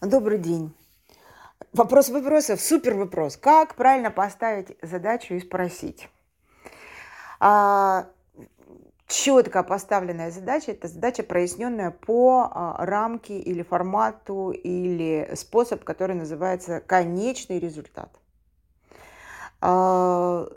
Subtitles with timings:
[0.00, 0.74] Добрый день.
[1.74, 3.36] Вопрос вопросов, супер вопрос.
[3.36, 6.08] Как правильно поставить задачу и спросить?
[7.38, 8.06] А,
[9.06, 16.80] четко поставленная задача– это задача, проясненная по а, рамке или формату или способ, который называется
[16.80, 18.10] конечный результат,
[19.60, 20.48] а,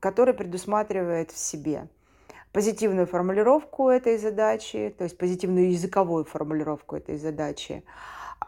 [0.00, 1.86] который предусматривает в себе
[2.50, 7.84] позитивную формулировку этой задачи, то есть позитивную языковую формулировку этой задачи,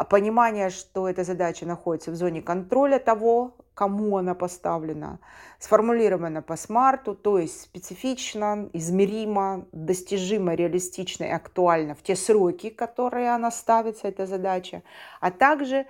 [0.09, 5.21] понимание, что эта задача находится в зоне контроля того, кому она поставлена,
[5.61, 13.33] сформулирована по смарту, то есть специфично, измеримо, достижимо, реалистично и актуально в те сроки, которые
[13.33, 14.83] она ставится, эта задача,
[15.21, 15.87] а также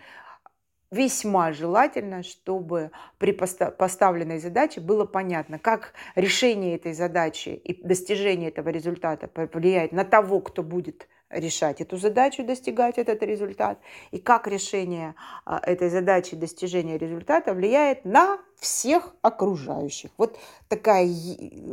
[0.90, 8.70] весьма желательно, чтобы при поставленной задаче было понятно, как решение этой задачи и достижение этого
[8.70, 13.78] результата повлияет на того, кто будет решать эту задачу, достигать этот результат,
[14.10, 15.14] и как решение
[15.44, 20.10] а, этой задачи, достижение результата влияет на всех окружающих.
[20.16, 21.06] Вот такая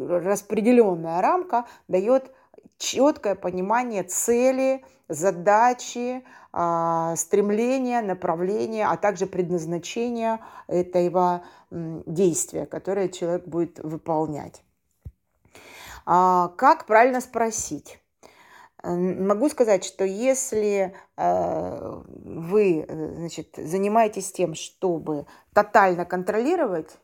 [0.10, 2.32] распределенная рамка дает
[2.78, 13.80] четкое понимание цели, задачи, а, стремления, направления, а также предназначения этого действия, которое человек будет
[13.80, 14.64] выполнять.
[16.06, 18.00] А, как правильно спросить?
[18.84, 26.96] Могу сказать, что если э, вы э, значит, занимаетесь тем, чтобы тотально контролировать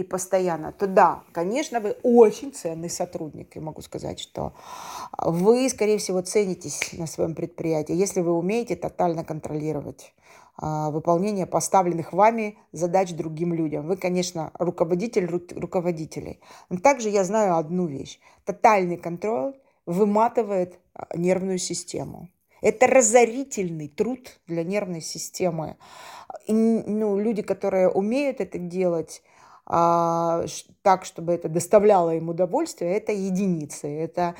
[0.00, 3.56] и постоянно, то да, конечно, вы очень ценный сотрудник.
[3.56, 4.54] И могу сказать, что
[5.18, 10.14] вы, скорее всего, ценитесь на своем предприятии, если вы умеете тотально контролировать
[10.56, 13.86] а, выполнение поставленных вами задач другим людям.
[13.86, 16.40] Вы, конечно, руководитель руководителей.
[16.70, 18.18] Но также я знаю одну вещь.
[18.44, 19.54] Тотальный контроль
[19.86, 22.30] выматывает а, нервную систему.
[22.62, 25.76] Это разорительный труд для нервной системы.
[26.46, 29.22] И, ну, люди, которые умеют это делать
[29.64, 33.88] так, чтобы это доставляло им удовольствие, это единицы.
[33.88, 34.34] Это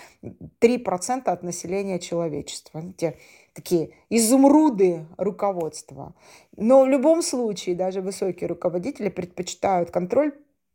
[0.61, 2.83] 3% от населения человечества.
[2.97, 3.17] Те
[3.53, 6.15] такие изумруды руководства.
[6.57, 10.33] Но в любом случае даже высокие руководители предпочитают контроль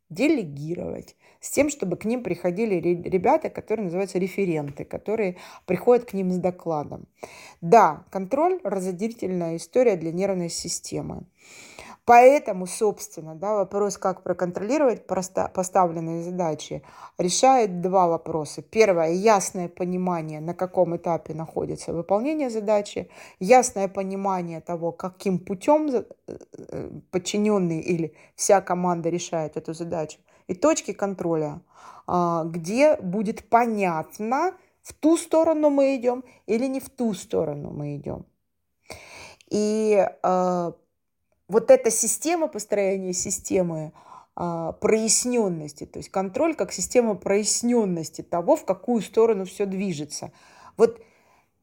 [0.08, 6.30] делегировать, с тем, чтобы к ним приходили ребята, которые называются референты, которые приходят к ним
[6.30, 7.06] с докладом.
[7.60, 11.24] Да, контроль– разделительная история для нервной системы.
[12.06, 16.82] Поэтому, собственно, да, вопрос, как проконтролировать поставленные задачи,
[17.18, 18.62] решает два вопроса.
[18.62, 25.90] Первое– ясное понимание, на каком этапе находится выполнение задачи, ясное понимание того, каким путем
[26.28, 31.60] э, подчиненный или вся команда решает эту задачу, и точки контроля,
[32.06, 37.96] а, где будет понятно, в ту сторону мы идем или не в ту сторону мы
[37.96, 38.26] идем.
[39.50, 40.72] И а,
[41.48, 43.92] вот эта система построения системы
[44.34, 50.32] а, проясненности, то есть контроль как система проясненности того, в какую сторону все движется.
[50.76, 51.00] Вот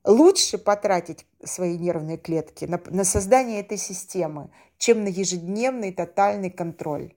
[0.03, 7.13] лучше потратить свои нервные клетки на, на создание этой системы, чем на ежедневный тотальный контроль.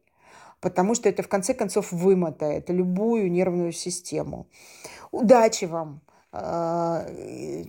[0.60, 4.46] Потому что это в конце концов вымотает любую нервную систему.
[5.12, 6.00] Удачи вам!
[6.38, 7.06] А,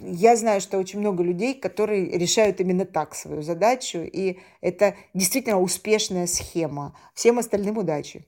[0.01, 5.61] я знаю, что очень много людей, которые решают именно так свою задачу, и это действительно
[5.61, 6.93] успешная схема.
[7.13, 8.25] Всем остальным удачи!